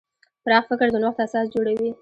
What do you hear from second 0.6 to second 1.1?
فکر د